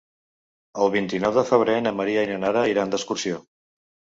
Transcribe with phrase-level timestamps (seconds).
[0.85, 3.39] El vint-i-nou de febrer na Maria i na Nara iran d'excursió.